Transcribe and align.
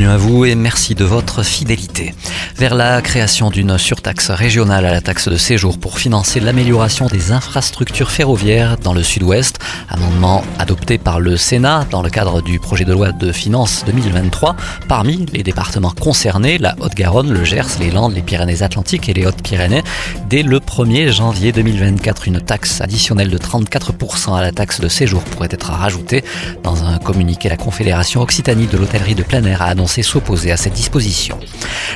Bienvenue 0.00 0.14
à 0.14 0.28
vous 0.28 0.44
et 0.46 0.54
merci 0.54 0.94
de 0.94 1.04
votre 1.04 1.42
fidélité. 1.42 2.14
Vers 2.56 2.74
la 2.74 3.02
création 3.02 3.50
d'une 3.50 3.76
surtaxe 3.76 4.30
régionale 4.30 4.86
à 4.86 4.92
la 4.92 5.02
taxe 5.02 5.28
de 5.28 5.36
séjour 5.36 5.78
pour 5.78 5.98
financer 5.98 6.40
l'amélioration 6.40 7.06
des 7.06 7.32
infrastructures 7.32 8.10
ferroviaires 8.10 8.78
dans 8.78 8.94
le 8.94 9.02
sud-ouest, 9.02 9.58
amendement 9.90 10.42
adopté 10.58 10.96
par 10.96 11.20
le 11.20 11.36
Sénat 11.36 11.86
dans 11.90 12.00
le 12.00 12.08
cadre 12.08 12.40
du 12.40 12.58
projet 12.58 12.86
de 12.86 12.94
loi 12.94 13.12
de 13.12 13.30
finances 13.30 13.84
2023. 13.84 14.56
Parmi 14.88 15.26
les 15.34 15.42
départements 15.42 15.90
concernés, 15.90 16.56
la 16.56 16.76
Haute-Garonne, 16.80 17.30
le 17.30 17.44
Gers, 17.44 17.78
les 17.78 17.90
Landes, 17.90 18.14
les 18.14 18.22
Pyrénées-Atlantiques 18.22 19.10
et 19.10 19.12
les 19.12 19.26
Hautes-Pyrénées, 19.26 19.82
dès 20.30 20.42
le 20.42 20.60
1er 20.60 21.12
janvier 21.12 21.52
2024, 21.52 22.26
une 22.26 22.40
taxe 22.40 22.80
additionnelle 22.80 23.28
de 23.28 23.38
34% 23.38 24.34
à 24.34 24.40
la 24.40 24.52
taxe 24.52 24.80
de 24.80 24.88
séjour 24.88 25.22
pourrait 25.24 25.48
être 25.50 25.70
rajoutée. 25.72 26.24
Dans 26.62 26.84
un 26.84 26.96
communiqué, 26.98 27.50
la 27.50 27.58
Confédération 27.58 28.22
Occitanie 28.22 28.66
de 28.66 28.78
l'hôtellerie 28.78 29.14
de 29.14 29.22
plein 29.22 29.44
air 29.44 29.60
a 29.60 29.66
annoncé 29.66 29.89
s'opposer 29.90 30.52
à 30.52 30.56
cette 30.56 30.74
disposition. 30.74 31.38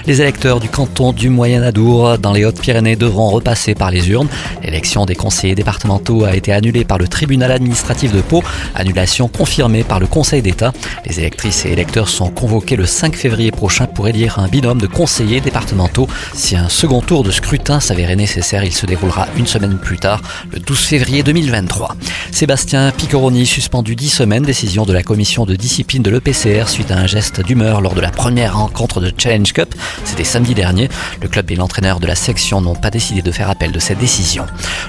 Les 0.06 0.20
électeurs 0.20 0.60
du 0.60 0.68
canton 0.68 1.12
du 1.12 1.30
Moyen-Adour 1.30 2.18
dans 2.18 2.32
les 2.32 2.44
Hautes-Pyrénées 2.44 2.96
devront 2.96 3.30
repasser 3.30 3.74
par 3.74 3.90
les 3.90 4.10
urnes. 4.10 4.28
L'élection 4.74 5.06
des 5.06 5.14
conseillers 5.14 5.54
départementaux 5.54 6.24
a 6.24 6.34
été 6.34 6.52
annulée 6.52 6.84
par 6.84 6.98
le 6.98 7.06
tribunal 7.06 7.52
administratif 7.52 8.10
de 8.10 8.20
Pau, 8.20 8.42
annulation 8.74 9.28
confirmée 9.28 9.84
par 9.84 10.00
le 10.00 10.08
Conseil 10.08 10.42
d'État. 10.42 10.72
Les 11.06 11.20
électrices 11.20 11.64
et 11.64 11.70
électeurs 11.70 12.08
sont 12.08 12.28
convoqués 12.28 12.74
le 12.74 12.84
5 12.84 13.14
février 13.14 13.52
prochain 13.52 13.86
pour 13.86 14.08
élire 14.08 14.40
un 14.40 14.48
binôme 14.48 14.80
de 14.80 14.88
conseillers 14.88 15.40
départementaux. 15.40 16.08
Si 16.34 16.56
un 16.56 16.68
second 16.68 17.02
tour 17.02 17.22
de 17.22 17.30
scrutin 17.30 17.78
s'avérait 17.78 18.16
nécessaire, 18.16 18.64
il 18.64 18.72
se 18.72 18.84
déroulera 18.84 19.28
une 19.36 19.46
semaine 19.46 19.78
plus 19.78 19.98
tard, 19.98 20.20
le 20.50 20.58
12 20.58 20.76
février 20.76 21.22
2023. 21.22 21.94
Sébastien 22.32 22.90
Piccoroni 22.90 23.46
suspendu 23.46 23.94
10 23.94 24.08
semaines, 24.08 24.42
décision 24.42 24.84
de 24.84 24.92
la 24.92 25.04
commission 25.04 25.46
de 25.46 25.54
discipline 25.54 26.02
de 26.02 26.10
l'EPCR 26.10 26.66
suite 26.66 26.90
à 26.90 26.96
un 26.96 27.06
geste 27.06 27.40
d'humeur 27.42 27.80
lors 27.80 27.94
de 27.94 28.00
la 28.00 28.10
première 28.10 28.58
rencontre 28.58 29.00
de 29.00 29.12
Challenge 29.16 29.52
Cup. 29.52 29.72
C'était 30.04 30.24
samedi 30.24 30.52
dernier. 30.52 30.88
Le 31.22 31.28
club 31.28 31.48
et 31.52 31.54
l'entraîneur 31.54 32.00
de 32.00 32.08
la 32.08 32.16
section 32.16 32.60
n'ont 32.60 32.74
pas 32.74 32.90
décidé 32.90 33.22
de 33.22 33.30
faire 33.30 33.48
appel 33.48 33.70
de 33.70 33.78
cette 33.78 33.98
décision. 33.98 34.44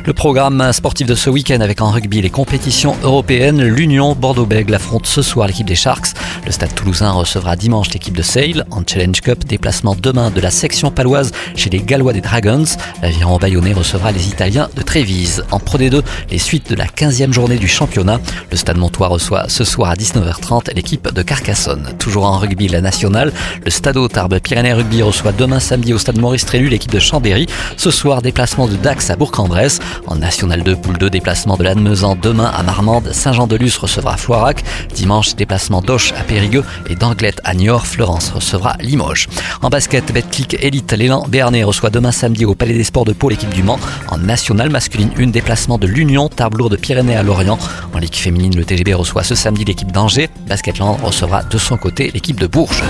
Le 0.05 0.13
programme 0.13 0.71
sportif 0.71 1.07
de 1.07 1.15
ce 1.15 1.31
week-end 1.31 1.61
avec 1.61 1.81
en 1.81 1.89
rugby 1.89 2.21
les 2.21 2.29
compétitions 2.29 2.95
européennes, 3.03 3.63
l'Union 3.63 4.13
Bordeaux-Bègles 4.13 4.75
affronte 4.75 5.07
ce 5.07 5.23
soir 5.23 5.47
l'équipe 5.47 5.65
des 5.65 5.75
Sharks. 5.75 6.09
Le 6.45 6.51
stade 6.51 6.75
toulousain 6.75 7.09
recevra 7.11 7.55
dimanche 7.55 7.89
l'équipe 7.91 8.15
de 8.15 8.21
Sale 8.21 8.65
en 8.69 8.83
Challenge 8.85 9.19
Cup. 9.19 9.45
Déplacement 9.45 9.95
demain 9.99 10.29
de 10.29 10.39
la 10.41 10.51
section 10.51 10.91
paloise 10.91 11.31
chez 11.55 11.71
les 11.71 11.81
Gallois 11.81 12.13
des 12.13 12.21
Dragons. 12.21 12.65
L'aviron 13.01 13.37
bayonnais 13.37 13.73
recevra 13.73 14.11
les 14.11 14.27
Italiens 14.27 14.69
de 14.75 14.83
Trévise. 14.83 15.43
En 15.49 15.59
Pro 15.59 15.79
D2, 15.79 16.03
les 16.29 16.37
suites 16.37 16.69
de 16.69 16.75
la 16.75 16.85
15e 16.85 17.33
journée 17.33 17.57
du 17.57 17.67
championnat. 17.67 18.19
Le 18.51 18.57
stade 18.57 18.77
Montois 18.77 19.07
reçoit 19.07 19.49
ce 19.49 19.63
soir 19.63 19.89
à 19.89 19.95
19h30 19.95 20.75
l'équipe 20.75 21.11
de 21.11 21.21
Carcassonne. 21.23 21.93
Toujours 21.97 22.25
en 22.25 22.37
rugby, 22.37 22.67
la 22.67 22.81
nationale, 22.81 23.33
le 23.63 23.71
stade 23.71 23.95
Tarbes 24.11 24.39
Pyrénées 24.39 24.73
Rugby 24.73 25.01
reçoit 25.01 25.31
demain 25.31 25.59
samedi 25.59 25.93
au 25.93 25.97
stade 25.97 26.17
Maurice 26.17 26.45
Trélu 26.45 26.67
l'équipe 26.67 26.91
de 26.91 26.99
Chambéry. 26.99 27.47
Ce 27.77 27.91
soir, 27.91 28.21
déplacement 28.21 28.67
de 28.67 28.75
Dax 28.75 29.09
à 29.09 29.15
Bourg-en-Bresse. 29.15 29.64
En 30.07 30.15
National 30.15 30.63
2, 30.63 30.75
poule 30.75 30.97
2, 30.97 31.09
déplacement 31.09 31.57
de 31.57 31.63
Lannemezan 31.63 32.15
demain 32.15 32.51
à 32.55 32.63
Marmande. 32.63 33.11
Saint-Jean-de-Luz 33.11 33.77
recevra 33.77 34.17
Floirac. 34.17 34.63
Dimanche, 34.93 35.35
déplacement 35.35 35.81
d'Auch 35.81 36.13
à 36.19 36.23
Périgueux 36.23 36.63
et 36.89 36.95
d'Anglette 36.95 37.41
à 37.43 37.53
Niort. 37.53 37.85
Florence 37.85 38.31
recevra 38.31 38.75
Limoges. 38.79 39.27
En 39.61 39.69
basket, 39.69 40.11
Betclic 40.11 40.57
Elite, 40.61 40.93
l'élan 40.93 41.25
Béarnais 41.27 41.63
reçoit 41.63 41.89
demain 41.89 42.11
samedi 42.11 42.45
au 42.45 42.55
Palais 42.55 42.73
des 42.73 42.83
Sports 42.83 43.05
de 43.05 43.13
Pau 43.13 43.29
l'équipe 43.29 43.53
du 43.53 43.63
Mans. 43.63 43.79
En 44.07 44.17
National 44.17 44.69
masculine 44.69 45.11
1, 45.17 45.27
déplacement 45.27 45.77
de 45.77 45.87
l'Union, 45.87 46.29
Tarbes 46.29 46.55
de 46.55 46.75
Pyrénées 46.75 47.15
à 47.15 47.23
Lorient. 47.23 47.59
En 47.93 47.97
Ligue 47.97 48.15
féminine, 48.15 48.55
le 48.55 48.65
TGB 48.65 48.93
reçoit 48.93 49.23
ce 49.23 49.35
samedi 49.35 49.65
l'équipe 49.65 49.91
d'Angers. 49.91 50.29
Basketland 50.47 50.97
recevra 51.03 51.43
de 51.43 51.57
son 51.57 51.77
côté 51.77 52.11
l'équipe 52.13 52.39
de 52.39 52.47
Bourges. 52.47 52.83